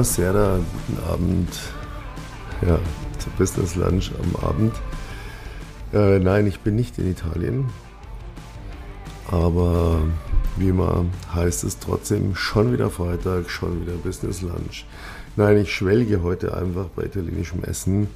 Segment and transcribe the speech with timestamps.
[0.00, 1.48] Buonasera, guten Abend.
[2.62, 2.78] Ja,
[3.18, 4.72] zur Business Lunch am Abend.
[5.92, 7.66] Äh, nein, ich bin nicht in Italien.
[9.30, 10.00] Aber
[10.56, 14.86] wie immer heißt es trotzdem schon wieder Freitag, schon wieder Business Lunch.
[15.36, 18.08] Nein, ich schwelge heute einfach bei italienischem Essen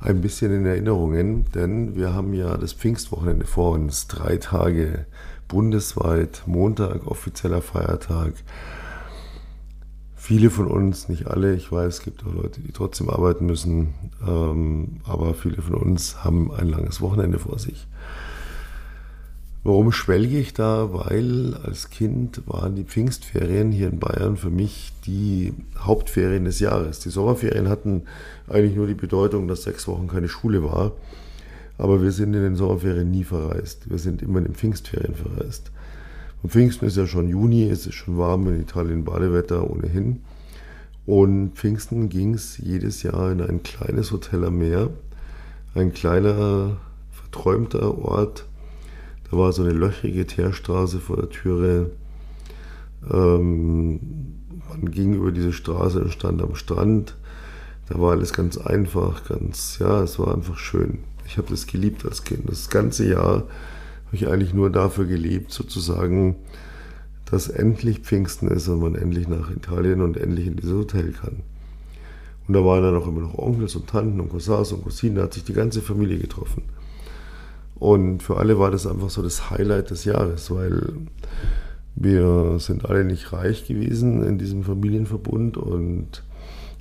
[0.00, 4.08] ein bisschen in Erinnerungen, denn wir haben ja das Pfingstwochenende vor uns.
[4.08, 5.06] Drei Tage
[5.46, 8.32] bundesweit, Montag offizieller Feiertag.
[10.24, 13.92] Viele von uns, nicht alle, ich weiß, es gibt auch Leute, die trotzdem arbeiten müssen,
[14.26, 17.86] ähm, aber viele von uns haben ein langes Wochenende vor sich.
[19.64, 20.94] Warum schwelge ich da?
[20.94, 27.00] Weil als Kind waren die Pfingstferien hier in Bayern für mich die Hauptferien des Jahres.
[27.00, 28.04] Die Sommerferien hatten
[28.48, 30.92] eigentlich nur die Bedeutung, dass sechs Wochen keine Schule war.
[31.76, 33.90] Aber wir sind in den Sommerferien nie verreist.
[33.90, 35.70] Wir sind immer in den Pfingstferien verreist.
[36.44, 40.20] Und Pfingsten ist ja schon Juni, es ist schon warm in Italien, Badewetter ohnehin.
[41.04, 44.90] Und Pfingsten ging es jedes Jahr in ein kleines Hotel am Meer.
[45.74, 46.76] Ein kleiner,
[47.10, 48.46] verträumter Ort
[49.34, 51.90] da war so eine löchrige Teerstraße vor der Türe.
[53.10, 53.98] Ähm,
[54.68, 57.16] man ging über diese Straße und stand am Strand.
[57.88, 61.00] Da war alles ganz einfach, ganz, ja, es war einfach schön.
[61.26, 62.48] Ich habe das geliebt als Kind.
[62.48, 63.44] Das ganze Jahr
[64.06, 66.36] habe ich eigentlich nur dafür gelebt, sozusagen,
[67.24, 71.42] dass endlich Pfingsten ist und man endlich nach Italien und endlich in dieses Hotel kann.
[72.46, 75.22] Und da waren dann auch immer noch Onkels und Tanten und Cousins und Cousinen, da
[75.22, 76.62] hat sich die ganze Familie getroffen.
[77.76, 80.94] Und für alle war das einfach so das Highlight des Jahres, weil
[81.96, 86.22] wir sind alle nicht reich gewesen in diesem Familienverbund und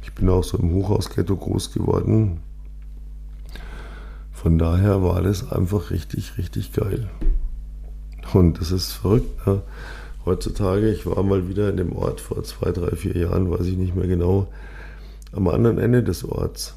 [0.04, 2.40] ich bin auch so im Hochhausghetto groß geworden.
[4.44, 7.10] Von daher war das einfach richtig, richtig geil.
[8.34, 9.48] Und das ist verrückt.
[9.48, 9.62] Ne?
[10.26, 13.78] Heutzutage, ich war mal wieder in dem Ort vor zwei, drei, vier Jahren, weiß ich
[13.78, 14.50] nicht mehr genau,
[15.32, 16.76] am anderen Ende des Orts.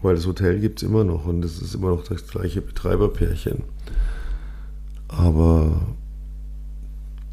[0.00, 3.64] Weil das Hotel gibt es immer noch und es ist immer noch das gleiche Betreiberpärchen.
[5.08, 5.82] Aber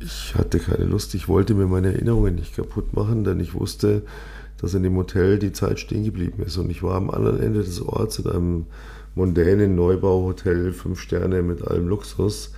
[0.01, 4.01] ich hatte keine Lust, ich wollte mir meine Erinnerungen nicht kaputt machen, denn ich wusste,
[4.61, 6.57] dass in dem Hotel die Zeit stehen geblieben ist.
[6.57, 8.65] Und ich war am anderen Ende des Orts in einem
[9.15, 12.51] mondänen Neubauhotel, fünf Sterne mit allem Luxus.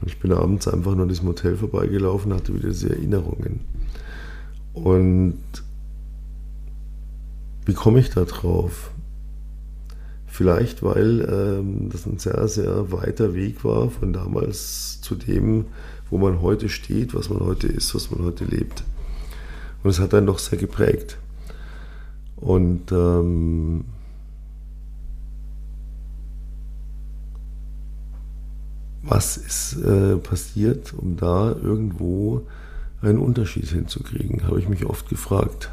[0.00, 3.60] Und ich bin abends einfach nur an diesem Hotel vorbeigelaufen, hatte wieder diese Erinnerungen.
[4.74, 5.38] Und
[7.64, 8.90] wie komme ich da drauf?
[10.26, 15.66] Vielleicht, weil ähm, das ein sehr, sehr weiter Weg war von damals zu dem,
[16.10, 18.82] wo man heute steht, was man heute ist, was man heute lebt.
[19.82, 21.18] Und es hat einen doch sehr geprägt.
[22.36, 23.84] Und ähm,
[29.02, 32.46] was ist äh, passiert, um da irgendwo
[33.00, 35.70] einen Unterschied hinzukriegen, habe ich mich oft gefragt.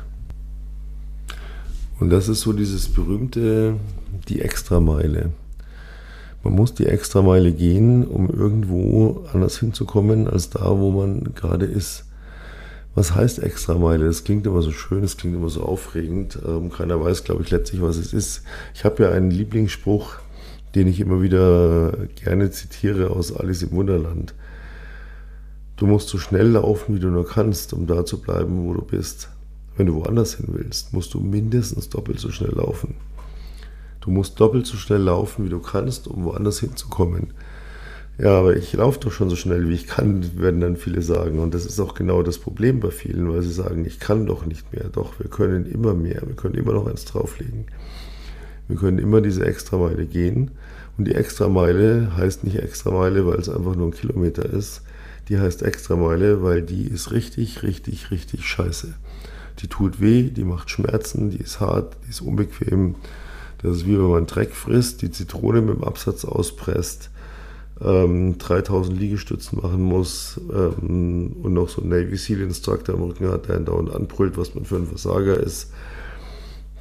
[2.00, 3.76] Und das ist so dieses berühmte,
[4.28, 5.32] die Extrameile.
[6.44, 12.06] Man muss die Extrameile gehen, um irgendwo anders hinzukommen, als da, wo man gerade ist.
[13.00, 14.08] Was heißt Extrameile?
[14.08, 16.38] Das klingt immer so schön, das klingt immer so aufregend.
[16.46, 18.42] Ähm, keiner weiß, glaube ich, letztlich, was es ist.
[18.76, 20.16] Ich habe ja einen Lieblingsspruch,
[20.76, 24.34] den ich immer wieder gerne zitiere aus Alice im Wunderland.
[25.78, 28.82] Du musst so schnell laufen, wie du nur kannst, um da zu bleiben, wo du
[28.82, 29.30] bist.
[29.78, 32.96] Wenn du woanders hin willst, musst du mindestens doppelt so schnell laufen.
[34.02, 37.28] Du musst doppelt so schnell laufen, wie du kannst, um woanders hinzukommen.
[38.22, 41.40] Ja, aber ich laufe doch schon so schnell, wie ich kann, werden dann viele sagen.
[41.40, 44.46] Und das ist auch genau das Problem bei vielen, weil sie sagen, ich kann doch
[44.46, 44.90] nicht mehr.
[44.92, 46.22] Doch, wir können immer mehr.
[46.26, 47.68] Wir können immer noch eins drauflegen.
[48.68, 50.52] Wir können immer diese Extrameile gehen.
[50.98, 54.82] Und die Extrameile heißt nicht Extrameile, weil es einfach nur ein Kilometer ist.
[55.30, 58.96] Die heißt Extrameile, weil die ist richtig, richtig, richtig scheiße
[59.62, 62.96] die tut weh, die macht Schmerzen, die ist hart, die ist unbequem.
[63.62, 67.10] Das ist wie wenn man Dreck frisst, die Zitrone mit dem Absatz auspresst,
[67.84, 73.30] ähm, 3000 Liegestützen machen muss ähm, und noch so einen Navy Seal Instructor am Rücken
[73.30, 75.72] hat, der dauernd anbrüllt, was man für ein Versager ist.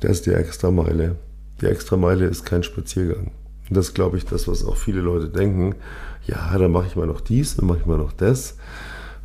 [0.00, 1.16] Das ist die Extrameile.
[1.60, 3.32] Die Extrameile ist kein Spaziergang.
[3.68, 5.74] Und das glaube ich, das, was auch viele Leute denken.
[6.26, 8.56] Ja, dann mache ich mal noch dies, dann mache ich mal noch das.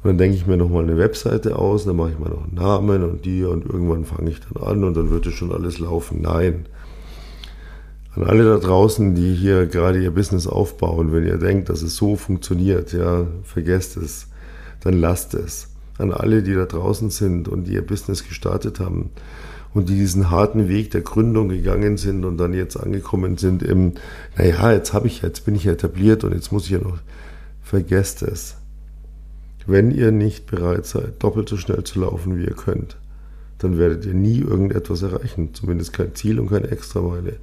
[0.04, 2.56] Und dann denke ich mir nochmal eine Webseite aus, dann mache ich mal noch einen
[2.56, 5.80] Namen und die und irgendwann fange ich dann an und dann wird es schon alles
[5.80, 6.22] laufen.
[6.22, 6.66] Nein.
[8.16, 11.96] An alle da draußen, die hier gerade ihr Business aufbauen, wenn ihr denkt, dass es
[11.96, 14.28] so funktioniert, ja, vergesst es,
[14.82, 15.70] dann lasst es.
[15.98, 19.10] An alle, die da draußen sind und die ihr Business gestartet haben
[19.74, 23.94] und die diesen harten Weg der Gründung gegangen sind und dann jetzt angekommen sind im,
[24.38, 27.00] naja, jetzt habe ich, jetzt bin ich etabliert und jetzt muss ich ja noch,
[27.62, 28.58] vergesst es
[29.66, 32.98] wenn ihr nicht bereit seid, doppelt so schnell zu laufen, wie ihr könnt,
[33.60, 35.54] dann werdet ihr nie irgendetwas erreichen.
[35.54, 37.38] Zumindest kein Ziel und keine Extrameile.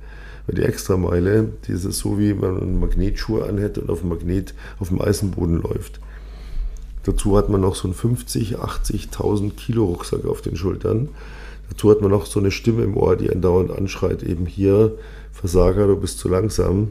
[0.53, 4.89] Die Extrameile, die ist so, wie wenn man Magnetschuhe anhätte und auf dem Magnet auf
[4.89, 6.01] dem Eisenboden läuft.
[7.05, 11.09] Dazu hat man noch so einen 50, 80.000 Kilo Rucksack auf den Schultern.
[11.71, 14.97] Dazu hat man noch so eine Stimme im Ohr, die andauernd anschreit, eben hier,
[15.33, 16.89] Versager, du bist zu langsam.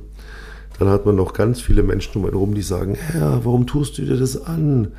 [0.80, 3.98] Dann hat man noch ganz viele Menschen um einen herum, die sagen, Herr, warum tust
[3.98, 4.94] du dir das an?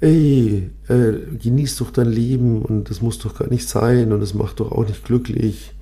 [0.00, 4.32] Ey, äh, genieß doch dein Leben und das muss doch gar nicht sein und das
[4.32, 5.74] macht doch auch nicht glücklich.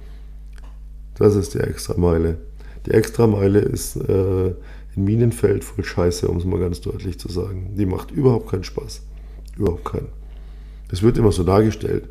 [1.19, 2.38] Das ist die Extrameile.
[2.87, 4.55] Die Extrameile ist äh,
[4.97, 7.75] ein Minenfeld voll Scheiße, um es mal ganz deutlich zu sagen.
[7.76, 9.03] Die macht überhaupt keinen Spaß.
[9.56, 10.09] Überhaupt keinen.
[10.88, 12.05] Das wird immer so dargestellt.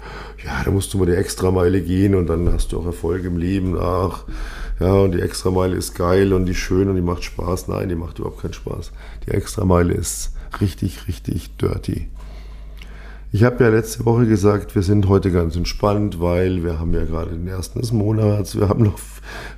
[0.45, 3.38] Ja, da musst du mal die Extrameile gehen und dann hast du auch Erfolg im
[3.38, 3.75] Leben.
[3.80, 4.25] Ach,
[4.80, 7.69] ja, und die Extrameile ist geil und die ist schön und die macht Spaß.
[7.69, 8.92] Nein, die macht überhaupt keinen Spaß.
[9.25, 12.07] Die Extrameile ist richtig, richtig dirty.
[13.33, 17.03] Ich habe ja letzte Woche gesagt, wir sind heute ganz entspannt, weil wir haben ja
[17.03, 18.57] gerade den ersten des Monats.
[18.57, 18.97] Wir haben noch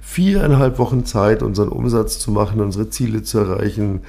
[0.01, 4.01] viereinhalb Wochen Zeit, unseren Umsatz zu machen, unsere Ziele zu erreichen.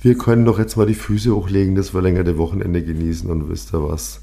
[0.00, 3.82] Wir können doch jetzt mal die Füße hochlegen, das verlängerte Wochenende genießen und wisst ihr
[3.82, 4.20] was?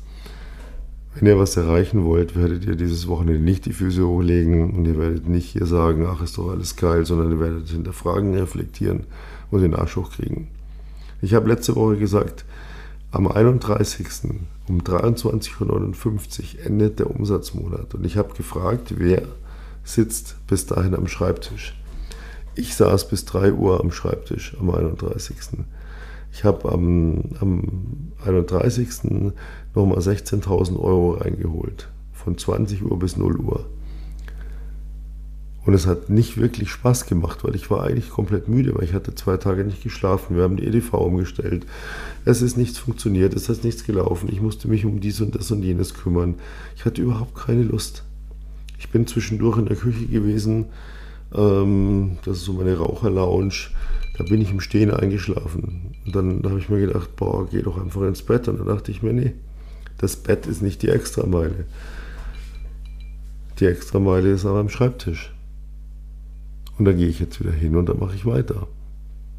[1.15, 4.97] Wenn ihr was erreichen wollt, werdet ihr dieses Wochenende nicht die Füße hochlegen und ihr
[4.97, 9.01] werdet nicht hier sagen, ach, ist doch alles geil, sondern ihr werdet hinterfragen, reflektieren
[9.49, 10.47] und den Arsch hochkriegen.
[11.21, 12.45] Ich habe letzte Woche gesagt,
[13.11, 14.07] am 31.
[14.71, 19.23] um 23.59 Uhr endet der Umsatzmonat und ich habe gefragt, wer
[19.83, 21.77] sitzt bis dahin am Schreibtisch.
[22.55, 25.35] Ich saß bis 3 Uhr am Schreibtisch am 31.
[26.31, 29.11] Ich habe am, am 31.
[29.75, 33.65] nochmal 16.000 Euro reingeholt, von 20 Uhr bis 0 Uhr.
[35.71, 38.93] Und es hat nicht wirklich Spaß gemacht, weil ich war eigentlich komplett müde, weil ich
[38.93, 40.35] hatte zwei Tage nicht geschlafen.
[40.35, 41.65] Wir haben die EDV umgestellt.
[42.25, 44.27] Es ist nichts funktioniert, es ist nichts gelaufen.
[44.29, 46.35] Ich musste mich um dies und das und jenes kümmern.
[46.75, 48.03] Ich hatte überhaupt keine Lust.
[48.79, 50.65] Ich bin zwischendurch in der Küche gewesen.
[51.33, 53.69] Ähm, das ist so meine Raucherlounge.
[54.17, 55.95] Da bin ich im Stehen eingeschlafen.
[56.05, 58.49] Und dann habe ich mir gedacht, boah, geh doch einfach ins Bett.
[58.49, 59.35] Und dann dachte ich mir, nee,
[59.99, 61.63] das Bett ist nicht die Extrameile.
[63.61, 65.31] Die Extrameile ist aber am Schreibtisch.
[66.81, 68.67] Und da gehe ich jetzt wieder hin und dann mache ich weiter.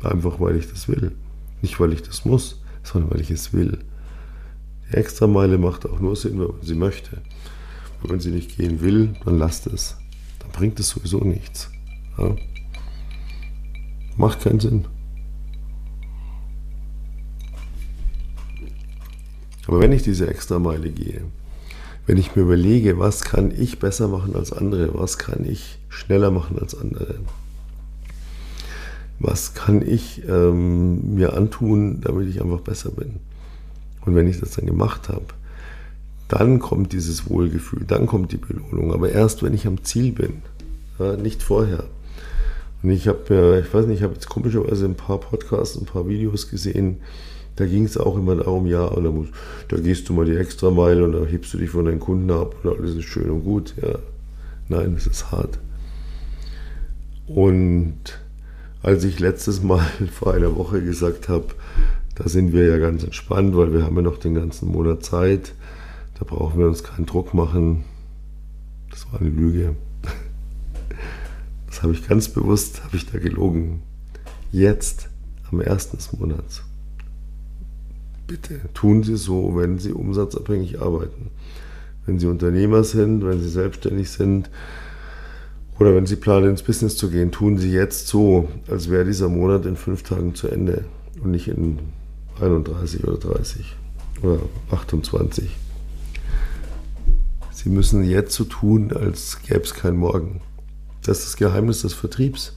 [0.04, 1.10] Einfach weil ich das will.
[1.60, 3.80] Nicht weil ich das muss, sondern weil ich es will.
[4.88, 7.20] Die Extrameile macht auch nur Sinn, wenn man sie möchte.
[8.00, 9.96] Und wenn sie nicht gehen will, dann lasst es.
[10.38, 11.68] Dann bringt es sowieso nichts.
[12.16, 12.36] Ja?
[14.16, 14.84] Macht keinen Sinn.
[19.66, 21.22] Aber wenn ich diese Extrameile gehe,
[22.06, 26.30] wenn ich mir überlege, was kann ich besser machen als andere, was kann ich schneller
[26.30, 27.16] machen als andere,
[29.18, 33.20] was kann ich ähm, mir antun, damit ich einfach besser bin.
[34.04, 35.26] Und wenn ich das dann gemacht habe,
[36.28, 38.92] dann kommt dieses Wohlgefühl, dann kommt die Belohnung.
[38.92, 40.42] Aber erst, wenn ich am Ziel bin,
[40.98, 41.84] ja, nicht vorher.
[42.82, 46.08] Und ich habe, ich weiß nicht, ich habe jetzt komischerweise ein paar Podcasts, ein paar
[46.08, 46.98] Videos gesehen,
[47.56, 49.28] da ging es auch immer darum, ja, und da, muss,
[49.68, 52.30] da gehst du mal die extra Meile und da hebst du dich von deinen Kunden
[52.30, 53.74] ab und alles ist schön und gut.
[53.82, 53.98] Ja.
[54.68, 55.58] Nein, es ist hart.
[57.26, 57.96] Und
[58.82, 61.46] als ich letztes Mal vor einer Woche gesagt habe,
[62.14, 65.54] da sind wir ja ganz entspannt, weil wir haben ja noch den ganzen Monat Zeit,
[66.18, 67.84] da brauchen wir uns keinen Druck machen.
[68.90, 69.74] Das war eine Lüge.
[71.66, 73.82] Das habe ich ganz bewusst, habe ich da gelogen.
[74.52, 75.08] Jetzt,
[75.50, 76.62] am ersten des Monats.
[78.32, 81.28] Bitte tun Sie so, wenn Sie umsatzabhängig arbeiten.
[82.06, 84.48] Wenn Sie Unternehmer sind, wenn Sie selbstständig sind
[85.78, 89.28] oder wenn Sie planen, ins Business zu gehen, tun Sie jetzt so, als wäre dieser
[89.28, 90.86] Monat in fünf Tagen zu Ende
[91.22, 91.78] und nicht in
[92.40, 93.76] 31 oder 30
[94.22, 94.38] oder
[94.70, 95.54] 28.
[97.50, 100.40] Sie müssen jetzt so tun, als gäbe es keinen Morgen.
[101.04, 102.56] Das ist das Geheimnis des Vertriebs.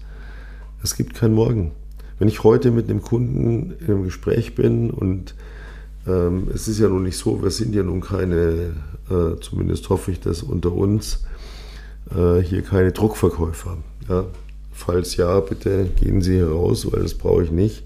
[0.81, 1.73] Es gibt keinen Morgen.
[2.17, 5.35] Wenn ich heute mit einem Kunden in einem Gespräch bin und
[6.07, 8.73] ähm, es ist ja nun nicht so, wir sind ja nun keine,
[9.09, 11.23] äh, zumindest hoffe ich das unter uns,
[12.15, 13.77] äh, hier keine Druckverkäufer.
[14.09, 14.25] Ja?
[14.71, 17.83] Falls ja, bitte gehen Sie hier raus, weil das brauche ich nicht.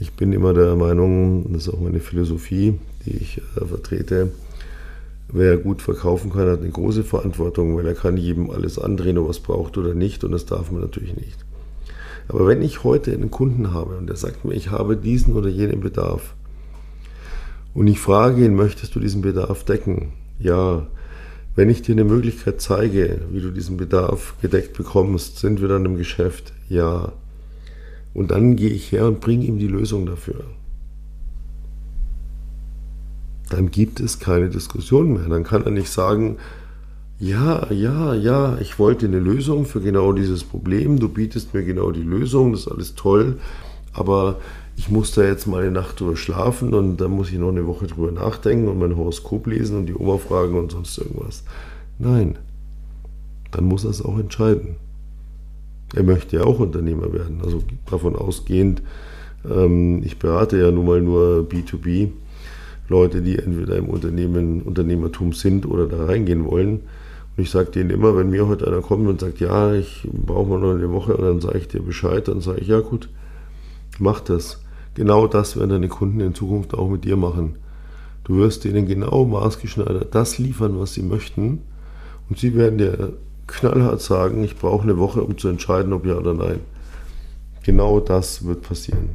[0.00, 4.30] Ich bin immer der Meinung, das ist auch meine Philosophie, die ich äh, vertrete,
[5.28, 9.26] wer gut verkaufen kann, hat eine große Verantwortung, weil er kann jedem alles andrehen, ob
[9.26, 11.44] er es braucht oder nicht und das darf man natürlich nicht.
[12.28, 15.48] Aber wenn ich heute einen Kunden habe und der sagt mir, ich habe diesen oder
[15.48, 16.34] jenen Bedarf,
[17.74, 20.12] und ich frage ihn, möchtest du diesen Bedarf decken?
[20.38, 20.86] Ja.
[21.56, 25.84] Wenn ich dir eine Möglichkeit zeige, wie du diesen Bedarf gedeckt bekommst, sind wir dann
[25.84, 26.52] im Geschäft?
[26.68, 27.12] Ja.
[28.12, 30.44] Und dann gehe ich her und bringe ihm die Lösung dafür.
[33.50, 35.28] dann gibt es keine Diskussion mehr.
[35.28, 36.38] Dann kann er nicht sagen,
[37.18, 41.92] ja, ja, ja, ich wollte eine Lösung für genau dieses Problem, du bietest mir genau
[41.92, 43.38] die Lösung, das ist alles toll,
[43.92, 44.40] aber
[44.76, 47.66] ich muss da jetzt mal eine Nacht drüber schlafen und dann muss ich noch eine
[47.66, 51.44] Woche drüber nachdenken und mein Horoskop lesen und die Oma fragen und sonst irgendwas.
[51.98, 52.36] Nein,
[53.50, 54.76] dann muss er es auch entscheiden.
[55.94, 58.82] Er möchte ja auch Unternehmer werden, also davon ausgehend,
[59.48, 62.10] ähm, ich berate ja nun mal nur B2B,
[62.88, 66.80] Leute, die entweder im Unternehmen, Unternehmertum sind oder da reingehen wollen.
[67.36, 70.48] Und ich sage denen immer, wenn mir heute einer kommt und sagt, ja, ich brauche
[70.48, 73.08] mal noch eine Woche, und dann sage ich dir Bescheid, dann sage ich, ja gut,
[73.98, 74.63] mach das.
[74.94, 77.56] Genau das werden deine Kunden in Zukunft auch mit dir machen.
[78.24, 81.60] Du wirst denen genau maßgeschneidert das liefern, was sie möchten.
[82.28, 83.12] Und sie werden dir
[83.46, 86.60] knallhart sagen, ich brauche eine Woche, um zu entscheiden, ob ja oder nein.
[87.64, 89.10] Genau das wird passieren.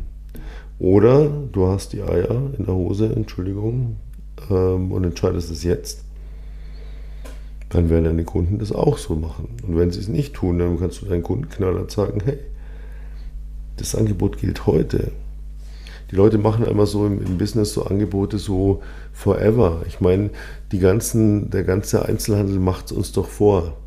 [0.77, 3.97] Oder du hast die Eier in der Hose, Entschuldigung,
[4.49, 6.03] ähm, und entscheidest es jetzt.
[7.69, 9.49] Dann werden deine Kunden das auch so machen.
[9.67, 12.39] Und wenn sie es nicht tun, dann kannst du deinen Kunden knallhart sagen, hey,
[13.77, 15.11] das Angebot gilt heute.
[16.11, 18.81] Die Leute machen einmal so im, im, Business so Angebote so
[19.13, 19.83] forever.
[19.87, 20.31] Ich meine,
[20.71, 23.77] die ganzen, der ganze Einzelhandel macht es uns doch vor.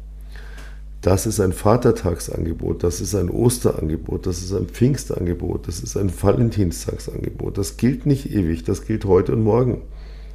[1.00, 6.12] Das ist ein Vatertagsangebot, das ist ein Osterangebot, das ist ein Pfingstangebot, das ist ein
[6.22, 7.58] Valentinstagsangebot.
[7.58, 9.82] Das gilt nicht ewig, das gilt heute und morgen.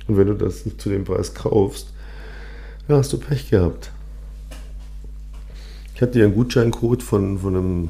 [0.09, 1.93] Und wenn du das nicht zu dem Preis kaufst,
[2.89, 3.91] ja, hast du Pech gehabt.
[5.95, 7.89] Ich hatte ja einen Gutscheincode von, von einem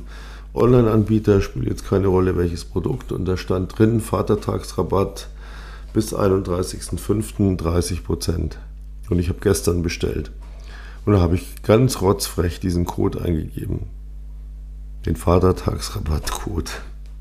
[0.57, 5.29] Online-Anbieter, spielt jetzt keine Rolle welches Produkt, und da stand drin Vatertagsrabatt
[5.93, 7.57] bis 31.05.
[7.57, 8.59] 30 Prozent.
[9.09, 10.31] Und ich habe gestern bestellt.
[11.05, 13.87] Und da habe ich ganz rotzfrech diesen Code eingegeben.
[15.05, 16.69] Den Vatertagsrabattcode.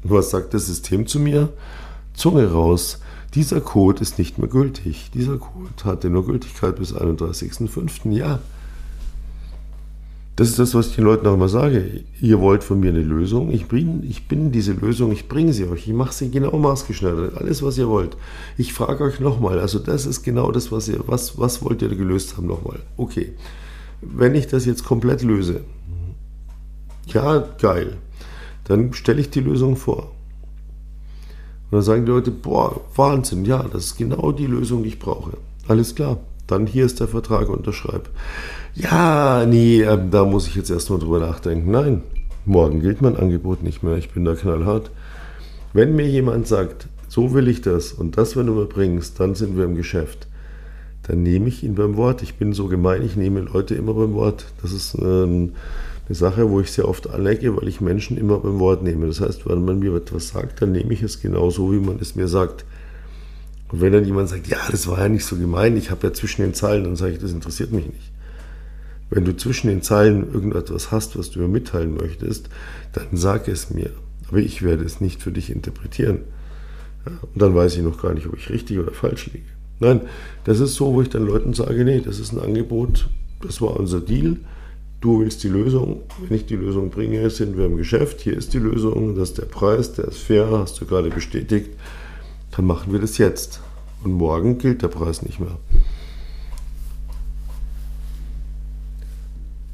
[0.03, 1.51] Und was sagt das System zu mir?
[2.15, 3.01] Zunge raus.
[3.35, 5.11] Dieser Code ist nicht mehr gültig.
[5.15, 8.11] Dieser Code hatte nur Gültigkeit bis 31.05.
[8.13, 8.41] Ja.
[10.37, 12.05] Das ist das, was ich den Leuten auch immer sage.
[12.21, 13.51] Ihr wollt von mir eine Lösung.
[13.51, 15.11] Ich bin, ich bin diese Lösung.
[15.11, 15.89] Ich bringe sie euch.
[15.89, 17.39] Ich mache sie genau maßgeschneidert.
[17.39, 18.19] Alles, was ihr wollt.
[18.59, 19.59] Ich frage euch nochmal.
[19.59, 22.81] Also das ist genau das, was ihr, was, was wollt ihr gelöst haben nochmal?
[22.99, 23.33] Okay
[24.01, 25.63] wenn ich das jetzt komplett löse,
[27.07, 27.97] ja, geil,
[28.65, 30.13] dann stelle ich die Lösung vor.
[31.65, 34.99] Und dann sagen die Leute, boah, Wahnsinn, ja, das ist genau die Lösung, die ich
[34.99, 35.37] brauche.
[35.69, 38.09] Alles klar, dann hier ist der Vertrag, unterschreib.
[38.75, 41.71] Ja, nee, äh, da muss ich jetzt erstmal drüber nachdenken.
[41.71, 42.03] Nein,
[42.45, 44.91] morgen gilt mein Angebot nicht mehr, ich bin da knallhart.
[45.73, 49.35] Wenn mir jemand sagt, so will ich das und das, wenn du mir bringst, dann
[49.35, 50.27] sind wir im Geschäft
[51.07, 52.23] dann nehme ich ihn beim Wort.
[52.23, 54.47] Ich bin so gemein, ich nehme Leute immer beim Wort.
[54.63, 55.53] Das ist ähm,
[56.09, 59.07] eine Sache, wo ich sehr oft anlecke, weil ich Menschen immer beim Wort nehme.
[59.07, 61.99] Das heißt, wenn man mir etwas sagt, dann nehme ich es genau so, wie man
[62.01, 62.65] es mir sagt.
[63.69, 66.13] Und wenn dann jemand sagt, ja, das war ja nicht so gemein, ich habe ja
[66.13, 68.13] zwischen den Zeilen, dann sage ich, das interessiert mich nicht.
[69.11, 72.49] Wenn du zwischen den Zeilen irgendetwas hast, was du mir mitteilen möchtest,
[72.93, 73.91] dann sag es mir.
[74.29, 76.21] Aber ich werde es nicht für dich interpretieren.
[77.07, 79.47] Ja, und dann weiß ich noch gar nicht, ob ich richtig oder falsch liege.
[79.79, 80.01] Nein,
[80.45, 83.09] das ist so, wo ich dann Leuten sage, nee, das ist ein Angebot,
[83.43, 84.37] das war unser Deal.
[85.01, 88.55] Du willst die Lösung, wenn ich die Lösung bringe, sind wir im Geschäft, hier ist
[88.55, 91.71] die Lösung, das ist der Preis, der ist fair, hast du gerade bestätigt,
[92.57, 93.61] dann machen wir das jetzt.
[94.03, 95.59] Und morgen gilt der Preis nicht mehr.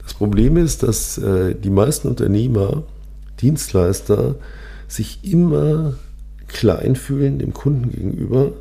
[0.03, 2.83] Das Problem ist, dass äh, die meisten Unternehmer,
[3.41, 4.37] Dienstleister
[4.89, 5.95] sich immer
[6.49, 8.53] klein fühlen dem Kunden gegenüber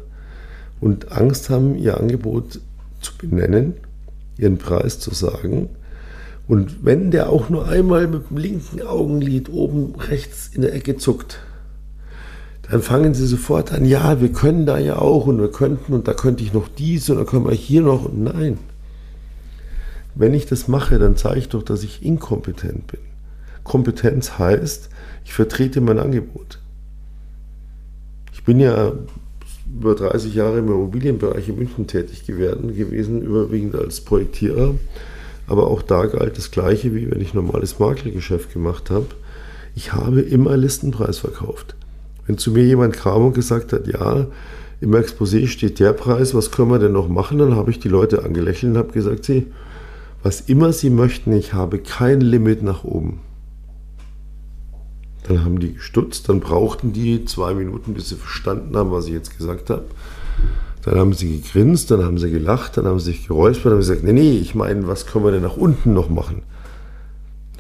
[0.79, 2.59] und Angst haben, ihr Angebot
[3.01, 3.73] zu benennen,
[4.37, 5.69] ihren Preis zu sagen.
[6.47, 10.97] Und wenn der auch nur einmal mit dem linken Augenlid oben rechts in der Ecke
[10.97, 11.39] zuckt,
[12.71, 16.07] dann fangen sie sofort an, ja, wir können da ja auch und wir könnten und
[16.07, 18.59] da könnte ich noch dies und da können wir hier noch und nein.
[20.15, 23.01] Wenn ich das mache, dann zeige ich doch, dass ich inkompetent bin.
[23.65, 24.89] Kompetenz heißt,
[25.25, 26.59] ich vertrete mein Angebot.
[28.31, 28.93] Ich bin ja
[29.69, 34.75] über 30 Jahre im Immobilienbereich in München tätig gewesen, überwiegend als Projektierer.
[35.45, 39.07] Aber auch da galt das Gleiche, wie wenn ich normales Maklergeschäft gemacht habe.
[39.75, 41.75] Ich habe immer Listenpreis verkauft.
[42.25, 44.27] Wenn zu mir jemand kam und gesagt hat, ja,
[44.79, 47.89] im Exposé steht der Preis, was können wir denn noch machen, dann habe ich die
[47.89, 49.47] Leute angelächelt und habe gesagt, sie,
[50.23, 53.19] was immer sie möchten, ich habe kein Limit nach oben.
[55.27, 59.13] Dann haben die gestutzt, dann brauchten die zwei Minuten, bis sie verstanden haben, was ich
[59.13, 59.85] jetzt gesagt habe.
[60.83, 63.83] Dann haben sie gegrinst, dann haben sie gelacht, dann haben sie sich geräuspert, dann haben
[63.83, 66.41] sie gesagt, nee, nee, ich meine, was können wir denn nach unten noch machen?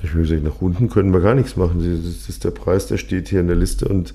[0.01, 1.79] Da habe ich gesagt, nach unten können wir gar nichts machen.
[2.03, 4.13] Das ist der Preis, der steht hier in der Liste und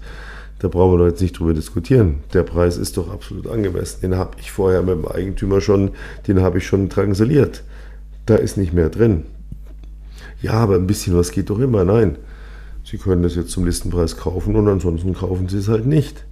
[0.58, 2.20] Da brauchen wir jetzt nicht drüber diskutieren.
[2.32, 4.00] Der Preis ist doch absolut angemessen.
[4.00, 5.90] Den habe ich vorher mit dem Eigentümer schon,
[6.26, 7.62] den habe ich schon drangsaliert.
[8.24, 9.24] Da ist nicht mehr drin.
[10.40, 11.84] Ja, aber ein bisschen was geht doch immer.
[11.84, 12.16] Nein.
[12.84, 16.24] Sie können das jetzt zum Listenpreis kaufen und ansonsten kaufen Sie es halt nicht.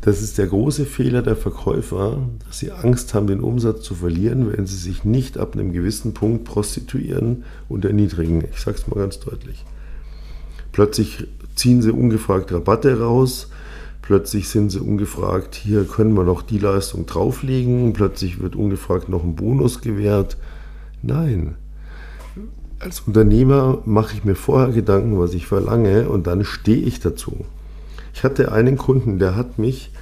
[0.00, 4.52] Das ist der große Fehler der Verkäufer, dass sie Angst haben, den Umsatz zu verlieren,
[4.52, 8.44] wenn sie sich nicht ab einem gewissen Punkt prostituieren und erniedrigen.
[8.52, 9.64] Ich sage es mal ganz deutlich.
[10.70, 11.26] Plötzlich
[11.56, 13.48] ziehen sie ungefragt Rabatte raus,
[14.00, 19.24] plötzlich sind sie ungefragt, hier können wir noch die Leistung drauflegen, plötzlich wird ungefragt noch
[19.24, 20.36] ein Bonus gewährt.
[21.02, 21.56] Nein.
[22.78, 27.44] Als Unternehmer mache ich mir vorher Gedanken, was ich verlange und dann stehe ich dazu.
[28.18, 29.92] Ich hatte einen Kunden, der hat mich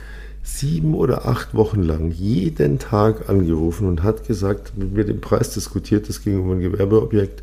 [0.43, 5.53] sieben oder acht Wochen lang jeden Tag angerufen und hat gesagt, mit mir den Preis
[5.53, 6.09] diskutiert.
[6.09, 7.43] Das ging um ein Gewerbeobjekt,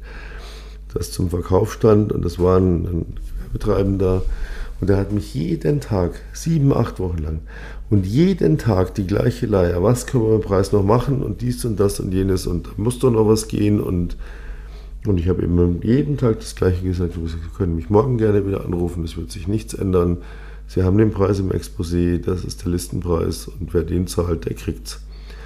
[0.92, 3.06] das zum Verkauf stand und das war ein, ein
[3.38, 4.24] Gewerbetreibender.
[4.82, 7.42] Und der hat mich jeden Tag, sieben, acht Wochen lang,
[7.92, 9.84] und jeden Tag die gleiche Leier.
[9.84, 12.98] Was können wir beim Preis noch machen und dies und das und jenes und muss
[12.98, 14.18] doch noch was gehen und
[15.06, 17.14] und ich habe ihm jeden Tag das Gleiche gesagt.
[17.14, 20.18] Sie können mich morgen gerne wieder anrufen, es wird sich nichts ändern.
[20.74, 24.56] Sie haben den Preis im Exposé, das ist der Listenpreis und wer den zahlt, der
[24.56, 25.02] kriegt's.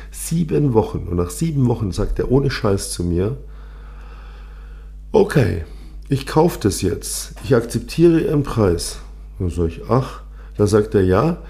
[0.09, 3.35] Sieben Wochen und nach sieben Wochen sagt er ohne Scheiß zu mir,
[5.11, 5.65] okay,
[6.07, 8.99] ich kaufe das jetzt, ich akzeptiere Ihren Preis.
[9.37, 10.21] Dann sage ich, ach,
[10.55, 11.41] da sagt er, ja,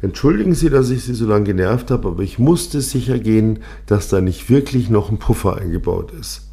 [0.00, 4.08] entschuldigen Sie, dass ich Sie so lange genervt habe, aber ich musste sicher gehen, dass
[4.08, 6.48] da nicht wirklich noch ein Puffer eingebaut ist.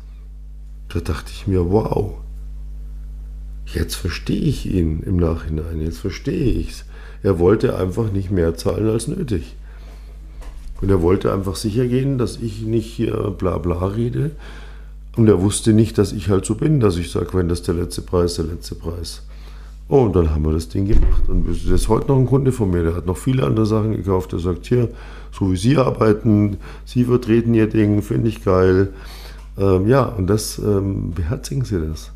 [0.89, 2.17] Da dachte ich mir, wow,
[3.65, 6.85] Jetzt verstehe ich ihn im Nachhinein, jetzt verstehe ich es.
[7.23, 9.55] Er wollte einfach nicht mehr zahlen als nötig.
[10.81, 14.31] Und er wollte einfach sicher gehen, dass ich nicht hier bla bla rede.
[15.15, 17.75] Und er wusste nicht, dass ich halt so bin, dass ich sage, wenn das der
[17.75, 19.21] letzte Preis, der letzte Preis.
[19.87, 21.29] Oh, und dann haben wir das Ding gemacht.
[21.29, 23.95] Und das ist heute noch ein Kunde von mir, der hat noch viele andere Sachen
[23.95, 24.31] gekauft.
[24.31, 24.89] Der sagt, hier,
[25.31, 28.89] so wie Sie arbeiten, Sie vertreten Ihr Ding, finde ich geil.
[29.57, 32.11] Ähm, ja, und das ähm, beherzigen Sie das.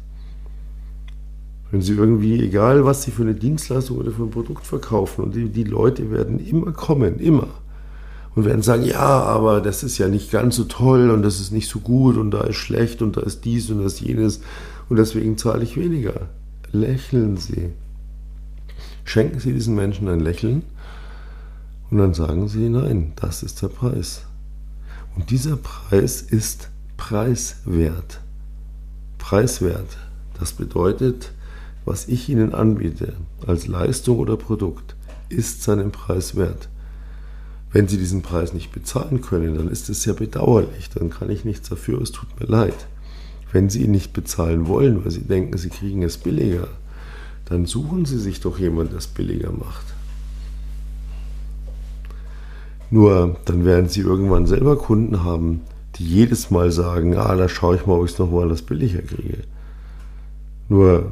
[1.72, 5.36] Wenn sie irgendwie, egal was sie für eine Dienstleistung oder für ein Produkt verkaufen, und
[5.36, 7.48] die, die Leute werden immer kommen, immer.
[8.36, 11.52] Und werden sagen, ja, aber das ist ja nicht ganz so toll und das ist
[11.52, 14.42] nicht so gut und da ist schlecht und da ist dies und das jenes
[14.90, 16.30] und deswegen zahle ich weniger.
[16.72, 17.70] Lächeln Sie.
[19.04, 20.64] Schenken Sie diesen Menschen ein Lächeln
[21.90, 24.24] und dann sagen Sie, nein, das ist der Preis.
[25.16, 28.22] Und dieser Preis ist preiswert.
[29.18, 29.98] Preiswert.
[30.40, 31.32] Das bedeutet,
[31.88, 33.14] was ich Ihnen anbiete,
[33.48, 34.96] als Leistung oder Produkt,
[35.30, 36.68] ist seinen Preis wert.
[37.72, 41.46] Wenn Sie diesen Preis nicht bezahlen können, dann ist es sehr bedauerlich, dann kann ich
[41.46, 42.88] nichts dafür, es tut mir leid.
[43.54, 46.68] Wenn Sie ihn nicht bezahlen wollen, weil Sie denken, Sie kriegen es billiger,
[47.46, 49.86] dann suchen Sie sich doch jemanden, der es billiger macht.
[52.92, 55.62] Nur dann werden Sie irgendwann selber Kunden haben,
[55.96, 59.02] die jedes Mal sagen, ah, da schaue ich mal, ob ich es nochmal das billiger
[59.02, 59.44] kriege.
[60.68, 61.12] Nur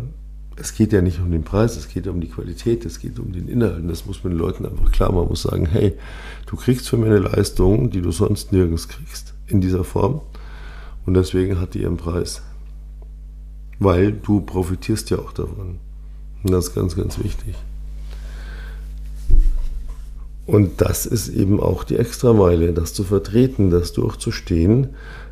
[0.58, 3.34] es geht ja nicht um den Preis, es geht um die Qualität, es geht um
[3.34, 3.78] den Inhalt.
[3.78, 5.24] Und das muss man den Leuten einfach klar machen.
[5.24, 5.94] Man muss sagen, hey,
[6.46, 10.22] du kriegst für mich eine Leistung, die du sonst nirgends kriegst, in dieser Form.
[11.06, 12.42] Und deswegen hat die ihren Preis.
[13.80, 15.80] Weil du profitierst ja auch davon.
[16.44, 17.56] Und das ist ganz, ganz wichtig.
[20.46, 24.90] Und das ist eben auch die Extrameile, das zu vertreten, das durchzustehen,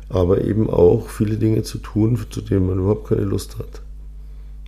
[0.08, 3.80] aber eben auch viele Dinge zu tun, zu denen man überhaupt keine Lust hat.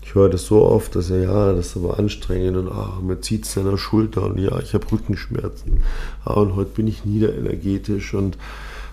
[0.07, 3.21] Ich höre das so oft, dass er, ja, das ist aber anstrengend und ah, mir
[3.21, 5.79] zieht es an der Schulter und ja, ich habe Rückenschmerzen.
[6.25, 8.39] Ah, und heute bin ich niederenergetisch und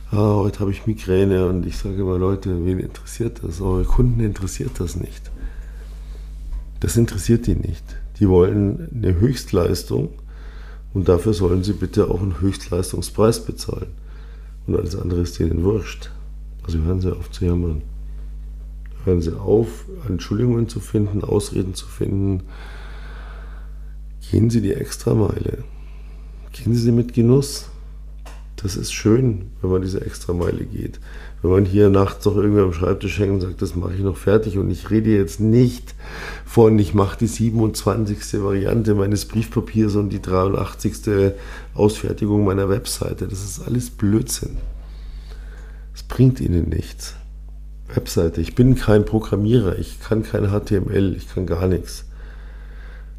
[0.09, 3.61] ah, heute habe ich Migräne und ich sage immer, Leute, wen interessiert das?
[3.61, 5.29] Eure Kunden interessiert das nicht.
[6.79, 7.83] Das interessiert die nicht.
[8.19, 10.09] Die wollen eine Höchstleistung
[10.95, 13.91] und dafür sollen sie bitte auch einen Höchstleistungspreis bezahlen.
[14.65, 16.09] Und alles andere ist denen wurscht.
[16.63, 17.83] Also hören sie auf zu jammern.
[19.05, 22.43] Hören Sie auf, Entschuldigungen zu finden, Ausreden zu finden.
[24.31, 25.63] Gehen Sie die Extrameile.
[26.53, 27.69] Gehen Sie sie mit Genuss.
[28.55, 31.01] Das ist schön, wenn man diese Extrameile geht.
[31.41, 34.15] Wenn man hier nachts noch irgendwie am Schreibtisch hängt und sagt, das mache ich noch
[34.15, 35.93] fertig und ich rede jetzt nicht
[36.45, 38.41] von, ich mache die 27.
[38.41, 41.33] Variante meines Briefpapiers und die 83.
[41.73, 43.27] Ausfertigung meiner Webseite.
[43.27, 44.55] Das ist alles Blödsinn.
[45.93, 47.15] Es bringt Ihnen nichts.
[47.95, 48.41] Webseite.
[48.41, 52.05] Ich bin kein Programmierer, ich kann kein HTML, ich kann gar nichts.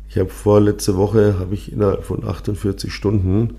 [0.09, 3.57] Ich habe vor letzte Woche habe ich innerhalb von 48 Stunden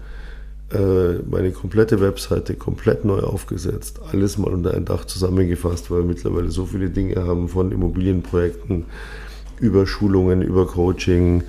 [0.72, 6.06] äh, meine komplette Webseite komplett neu aufgesetzt, alles mal unter ein Dach zusammengefasst, weil wir
[6.06, 8.86] mittlerweile so viele Dinge haben von Immobilienprojekten
[9.60, 11.44] über Schulungen, über Coaching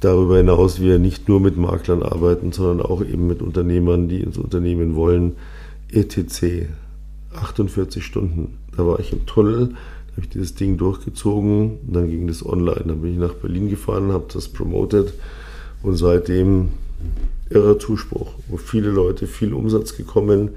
[0.00, 4.38] Darüber hinaus wir nicht nur mit Maklern arbeiten, sondern auch eben mit Unternehmern, die ins
[4.38, 5.36] Unternehmen wollen.
[5.92, 6.68] ETC,
[7.34, 8.58] 48 Stunden.
[8.80, 12.84] Da war ich im Tunnel, da habe ich dieses Ding durchgezogen, dann ging das online.
[12.86, 15.12] Dann bin ich nach Berlin gefahren, habe das promoted
[15.82, 16.70] und seitdem
[17.50, 20.52] irrer Zuspruch, wo viele Leute viel Umsatz gekommen,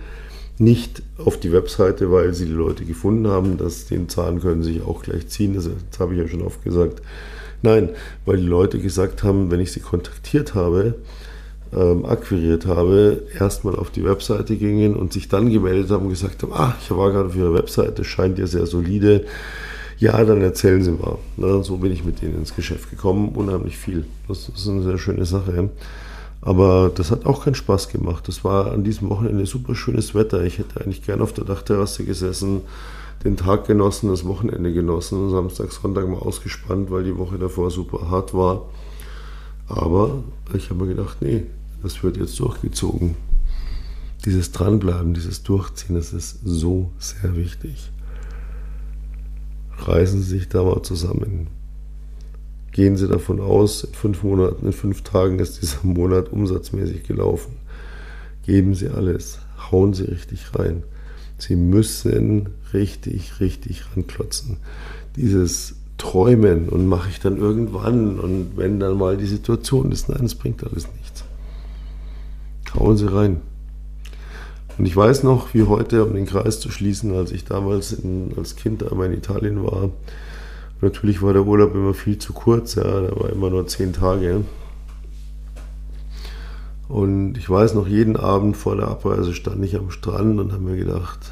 [0.58, 4.82] nicht auf die Webseite, weil sie die Leute gefunden haben, dass den Zahn können sich
[4.84, 7.02] auch gleich ziehen, das, das habe ich ja schon oft gesagt.
[7.62, 7.90] Nein,
[8.26, 10.96] weil die Leute gesagt haben, wenn ich sie kontaktiert habe,
[11.76, 16.44] ähm, akquiriert habe, erstmal auf die Webseite gingen und sich dann gemeldet haben und gesagt
[16.44, 19.26] haben, ah, ich war gerade auf Ihrer Webseite, scheint ja sehr solide.
[19.98, 21.18] Ja, dann erzählen Sie mal.
[21.38, 24.06] Na, so bin ich mit denen ins Geschäft gekommen, unheimlich viel.
[24.28, 25.70] Das ist eine sehr schöne Sache.
[26.42, 28.28] Aber das hat auch keinen Spaß gemacht.
[28.28, 30.44] Das war an diesem Wochenende super schönes Wetter.
[30.44, 32.62] Ich hätte eigentlich gern auf der Dachterrasse gesessen,
[33.24, 38.10] den Tag genossen, das Wochenende genossen, Samstag, Sonntag mal ausgespannt, weil die Woche davor super
[38.12, 38.66] hart war.
[39.70, 41.46] Aber ich habe mir gedacht, nee,
[41.84, 43.16] das wird jetzt durchgezogen.
[44.26, 47.92] Dieses Dranbleiben, dieses Durchziehen, das ist so sehr wichtig.
[49.78, 51.48] Reißen Sie sich da mal zusammen.
[52.72, 57.58] Gehen Sie davon aus, in fünf Monaten, in fünf Tagen ist dieser Monat umsatzmäßig gelaufen.
[58.46, 59.40] Geben Sie alles.
[59.72, 60.84] Hauen Sie richtig rein.
[61.38, 64.58] Sie müssen richtig, richtig ranklotzen.
[65.16, 70.24] Dieses Träumen und mache ich dann irgendwann und wenn dann mal die Situation ist, nein,
[70.24, 71.03] das bringt alles nichts.
[72.74, 73.42] Hauen Sie rein.
[74.78, 78.34] Und ich weiß noch, wie heute, um den Kreis zu schließen, als ich damals in,
[78.38, 79.90] als Kind einmal in Italien war.
[80.82, 84.44] Natürlich war der Urlaub immer viel zu kurz, ja, da war immer nur zehn Tage.
[86.90, 90.64] Und ich weiß noch, jeden Abend vor der Abreise stand ich am Strand und habe
[90.64, 91.32] mir gedacht,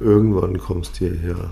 [0.00, 1.50] irgendwann kommst du hierher.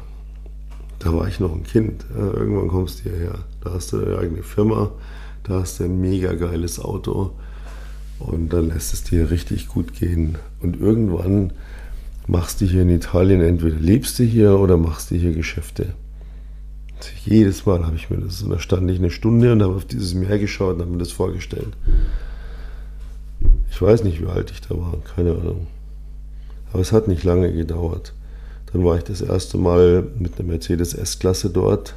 [0.98, 2.04] Da war ich noch ein Kind.
[2.16, 3.34] Ja, irgendwann kommst du hierher.
[3.62, 4.90] Da hast du deine eigene Firma,
[5.46, 7.30] da hast du ein mega geiles Auto
[8.18, 10.38] und dann lässt es dir richtig gut gehen.
[10.60, 11.52] Und irgendwann
[12.26, 15.94] machst du hier in Italien entweder lebst du hier oder machst du hier Geschäfte.
[17.24, 19.84] Jedes Mal habe ich mir das, und da stand ich eine Stunde und habe auf
[19.84, 21.76] dieses Meer geschaut und habe mir das vorgestellt.
[23.70, 25.66] Ich weiß nicht, wie alt ich da war, keine Ahnung.
[26.72, 28.14] Aber es hat nicht lange gedauert.
[28.72, 31.94] Dann war ich das erste Mal mit einer Mercedes S-Klasse dort.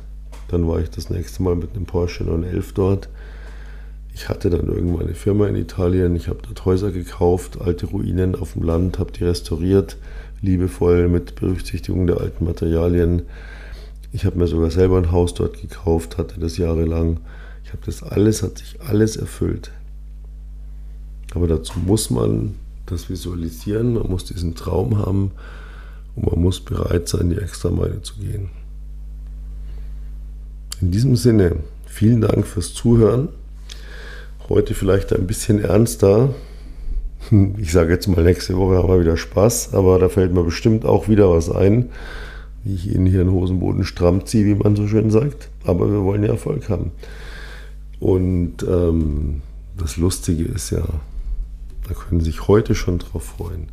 [0.49, 3.09] Dann war ich das nächste Mal mit einem Porsche 911 dort.
[4.13, 6.15] Ich hatte dann irgendwann eine Firma in Italien.
[6.15, 9.98] Ich habe dort Häuser gekauft, alte Ruinen auf dem Land, habe die restauriert,
[10.41, 13.24] liebevoll mit Berücksichtigung der alten Materialien.
[14.12, 17.19] Ich habe mir sogar selber ein Haus dort gekauft, hatte das jahrelang.
[17.63, 19.72] Ich habe das alles, hat sich alles erfüllt.
[21.36, 22.56] Aber dazu muss man
[22.88, 25.32] das visualisieren, man muss diesen Traum haben
[26.15, 28.50] und man muss bereit sein, die extra Meile zu gehen.
[30.82, 33.30] In diesem Sinne, vielen Dank fürs Zuhören.
[34.49, 36.33] Heute vielleicht ein bisschen ernster.
[37.59, 40.85] Ich sage jetzt mal, nächste Woche haben wir wieder Spaß, aber da fällt mir bestimmt
[40.85, 41.89] auch wieder was ein,
[42.63, 45.49] wie ich Ihnen hier den Hosenboden stramm ziehe, wie man so schön sagt.
[45.65, 46.93] Aber wir wollen ja Erfolg haben.
[47.99, 49.43] Und ähm,
[49.77, 50.83] das Lustige ist ja,
[51.88, 53.67] da können Sie sich heute schon drauf freuen.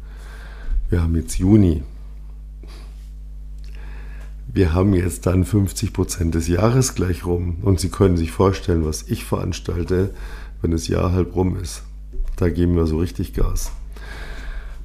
[0.90, 1.84] Wir haben jetzt Juni.
[4.52, 8.84] Wir haben jetzt dann 50 Prozent des Jahres gleich rum und Sie können sich vorstellen,
[8.84, 10.10] was ich veranstalte,
[10.62, 11.82] wenn das Jahr halb rum ist.
[12.36, 13.72] Da geben wir so richtig Gas.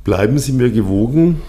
[0.03, 1.41] Bleiben Sie mir gewogen.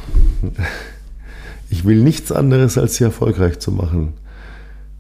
[1.71, 4.13] Ich will nichts anderes, als Sie erfolgreich zu machen.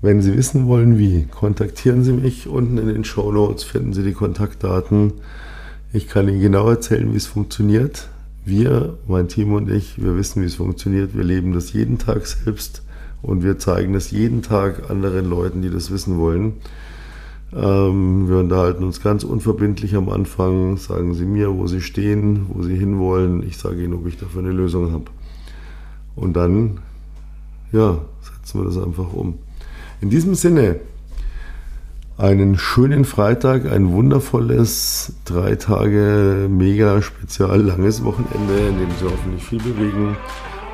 [0.00, 2.48] Wenn Sie wissen wollen, wie, kontaktieren Sie mich.
[2.48, 5.12] Unten in den Show Notes finden Sie die Kontaktdaten.
[5.92, 8.08] Ich kann Ihnen genau erzählen, wie es funktioniert.
[8.44, 11.14] Wir, mein Team und ich, wir wissen, wie es funktioniert.
[11.14, 12.82] Wir leben das jeden Tag selbst
[13.20, 16.54] und wir zeigen es jeden Tag anderen Leuten, die das wissen wollen.
[17.55, 22.62] Ähm, wir unterhalten uns ganz unverbindlich am Anfang, sagen Sie mir, wo Sie stehen, wo
[22.62, 23.43] Sie hinwollen.
[23.47, 25.05] Ich sage Ihnen, ob ich dafür eine Lösung habe.
[26.17, 26.81] Und dann,
[27.73, 29.38] ja, setzen wir das einfach um.
[30.01, 30.77] In diesem Sinne,
[32.19, 39.45] einen schönen Freitag, ein wundervolles, drei Tage, mega spezial langes Wochenende, in dem Sie hoffentlich
[39.45, 40.17] viel bewegen.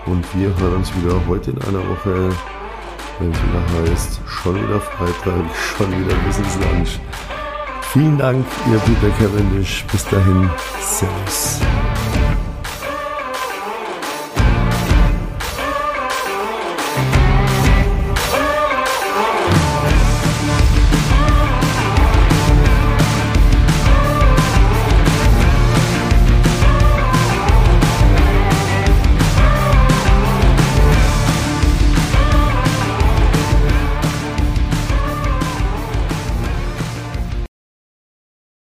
[0.07, 2.31] Und wir hören uns wieder heute in einer Woche
[3.19, 7.01] wenn es wieder heißt, schon wieder Freitag, schon wieder Business Lunch.
[7.93, 9.85] Vielen Dank, ihr Peter Cavendish.
[9.91, 10.51] Bis dahin,
[10.81, 11.61] Servus.